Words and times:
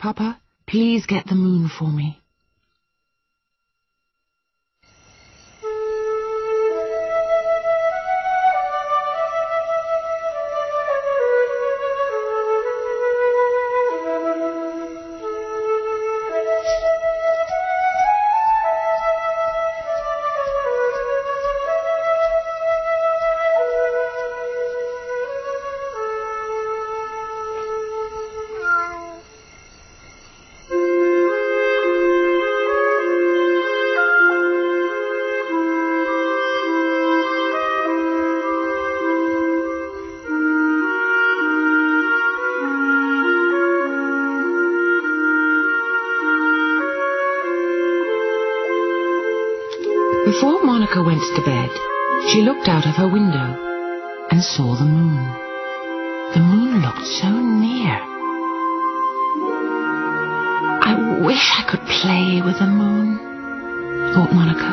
Papa, 0.00 0.40
please 0.66 1.04
get 1.04 1.26
the 1.26 1.34
moon 1.34 1.68
for 1.78 1.88
me. 1.88 2.22
Monica 50.90 51.06
went 51.06 51.36
to 51.36 51.42
bed, 51.42 51.70
she 52.30 52.42
looked 52.42 52.66
out 52.66 52.84
of 52.84 52.96
her 52.96 53.06
window 53.06 54.26
and 54.28 54.42
saw 54.42 54.74
the 54.74 54.84
moon. 54.84 55.24
The 56.34 56.40
moon 56.40 56.82
looked 56.82 57.06
so 57.06 57.30
near. 57.30 57.96
I 60.82 61.20
wish 61.24 61.52
I 61.58 61.62
could 61.70 61.86
play 61.86 62.42
with 62.42 62.58
the 62.58 62.66
moon, 62.66 63.18
thought 64.14 64.32
Monica, 64.32 64.72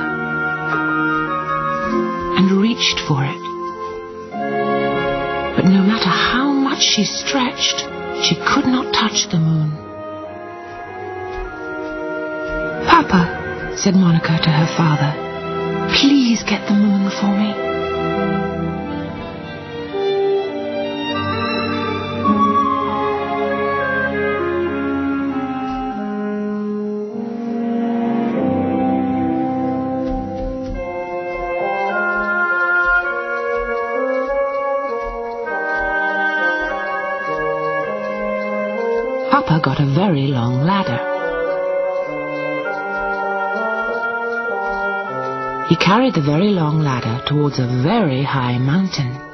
and 2.39 2.51
reached 2.51 2.99
for 3.01 3.23
it. 3.23 3.41
But 5.55 5.65
no 5.65 5.83
matter 5.83 6.09
how 6.09 6.51
much 6.51 6.81
she 6.81 7.03
stretched, 7.03 7.85
she 8.23 8.33
could 8.33 8.65
not 8.65 8.91
touch 8.91 9.29
the 9.29 9.37
moon. 9.37 9.71
Papa, 12.87 13.75
said 13.77 13.95
Monica 13.95 14.39
to 14.41 14.49
her 14.49 14.67
father, 14.75 15.26
Please 15.99 16.43
get 16.43 16.67
the 16.67 16.75
moon 16.75 17.09
for 17.09 17.25
me. 17.25 17.51
Papa 39.31 39.59
got 39.63 39.79
a 39.79 39.85
very 39.87 40.27
long 40.27 40.61
ladder. 40.61 41.16
He 45.67 45.75
carried 45.75 46.13
the 46.13 46.21
very 46.21 46.51
long 46.51 46.79
ladder 46.79 47.21
towards 47.27 47.59
a 47.59 47.67
very 47.83 48.23
high 48.23 48.57
mountain. 48.57 49.26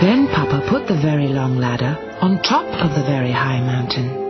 Then 0.00 0.28
Papa 0.28 0.64
put 0.70 0.86
the 0.86 0.94
very 0.94 1.26
long 1.26 1.56
ladder 1.56 1.98
on 2.20 2.40
top 2.42 2.66
of 2.66 2.94
the 2.94 3.02
very 3.02 3.32
high 3.32 3.60
mountain. 3.60 4.27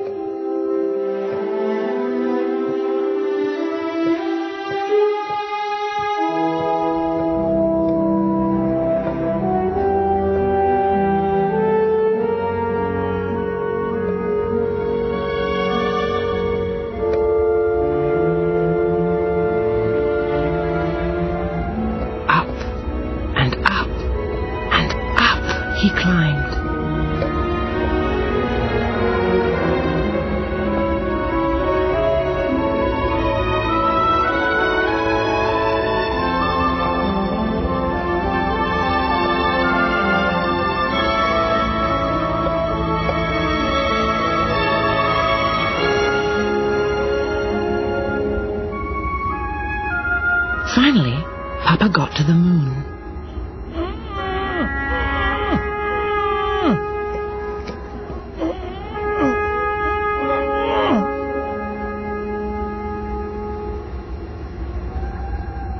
Got 51.90 52.14
to 52.16 52.22
the 52.22 52.34
moon. 52.34 52.84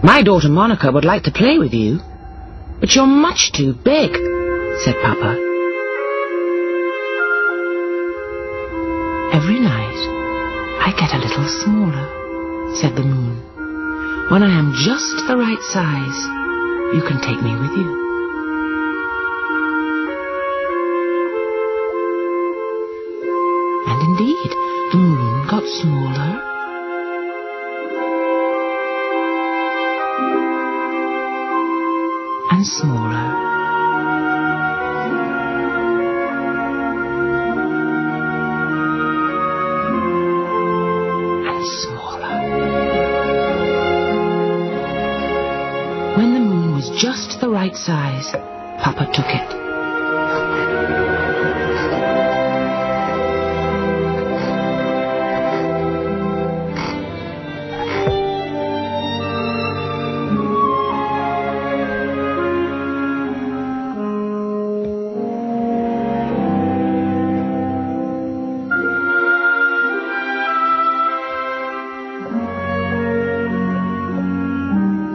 My 0.03 0.23
daughter 0.25 0.49
Monica 0.49 0.91
would 0.91 1.05
like 1.05 1.25
to 1.25 1.31
play 1.31 1.59
with 1.59 1.73
you, 1.73 2.01
but 2.81 2.95
you're 2.95 3.07
much 3.07 3.53
too 3.53 3.75
big, 3.75 4.11
said 4.85 4.97
Papa. 5.03 5.37
Every 9.35 9.61
night, 9.61 10.01
I 10.81 10.95
get 10.99 11.15
a 11.15 11.19
little 11.19 11.47
smaller, 11.63 12.75
said 12.75 12.97
the 12.97 13.05
moon. 13.05 13.48
When 14.31 14.43
I 14.43 14.59
am 14.59 14.75
just 14.75 15.27
the 15.27 15.39
right 15.39 15.63
size, 15.73 16.19
you 16.95 17.01
can 17.01 17.19
take 17.23 17.41
me 17.41 17.57
with 17.57 17.71
you. 17.71 17.89
And 23.89 24.03
indeed, 24.03 24.51
the 24.93 24.99
moon 24.99 25.47
got 25.49 25.65
smaller 25.65 26.43
and 32.51 32.67
smaller. 32.67 33.48
When 46.17 46.35
the 46.35 46.41
moon 46.41 46.75
was 46.75 46.91
just 46.91 47.41
the 47.41 47.49
right 47.49 47.77
size, 47.77 48.33
Papa 48.83 49.07
took 49.13 49.27
it. 49.29 49.59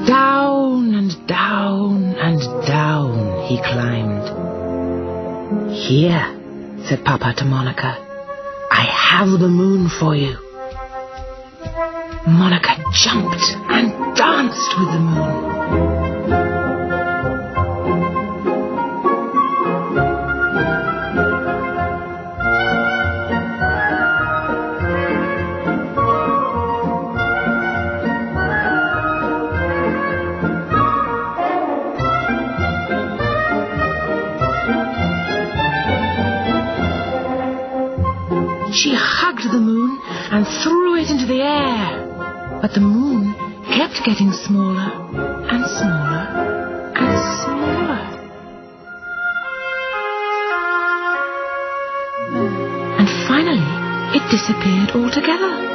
Down 0.05 0.42
he 3.53 3.61
climbed. 3.61 4.25
Here, 5.71 6.25
said 6.87 7.05
Papa 7.05 7.35
to 7.37 7.45
Monica, 7.45 7.97
I 8.71 8.83
have 8.83 9.29
the 9.39 9.47
moon 9.47 9.89
for 9.89 10.15
you. 10.15 10.35
Monica 12.25 12.81
jumped 12.91 13.45
and 13.69 14.15
danced 14.15 14.73
with 14.79 14.91
the 14.93 14.99
moon. 14.99 15.52
She 38.73 38.95
hugged 38.95 39.51
the 39.51 39.59
moon 39.59 39.99
and 40.31 40.47
threw 40.47 40.95
it 40.95 41.11
into 41.11 41.27
the 41.27 41.41
air. 41.41 42.59
But 42.59 42.73
the 42.73 42.79
moon 42.79 43.35
kept 43.67 44.03
getting 44.03 44.31
smaller 44.31 44.89
and 45.47 45.63
smaller 45.77 46.25
and 46.95 47.13
smaller. 47.37 48.01
And 52.97 53.09
finally, 53.27 54.17
it 54.17 54.31
disappeared 54.31 54.91
altogether. 54.95 55.72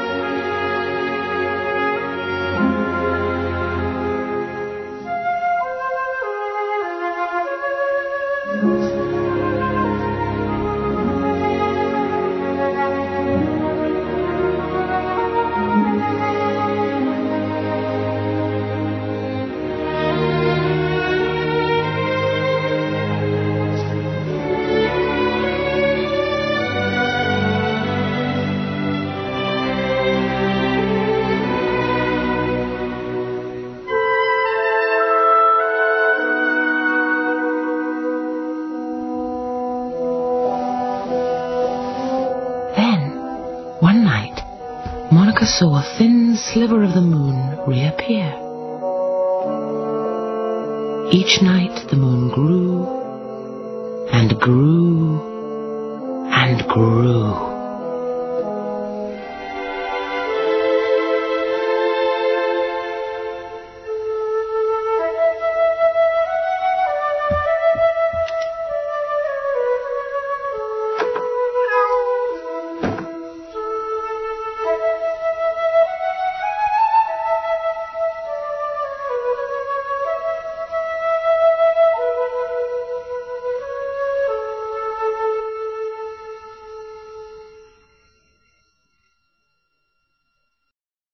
Saw 45.48 45.78
a 45.78 45.82
thin 45.96 46.36
sliver 46.36 46.82
of 46.84 46.92
the 46.92 47.00
moon 47.00 47.58
reappear. 47.66 48.28
Each 51.10 51.40
night 51.40 51.88
the 51.88 51.96
moon 51.96 52.28
grew 52.28 52.84
and 54.12 54.38
grew 54.38 55.20
and 56.30 56.68
grew. 56.68 57.47